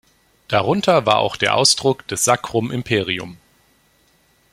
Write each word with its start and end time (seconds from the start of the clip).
Darunter 0.47 1.05
war 1.05 1.19
auch 1.19 1.35
der 1.35 1.53
Ausdruck 1.53 2.07
des 2.07 2.23
"sacrum 2.23 2.71
imperium". 2.71 3.37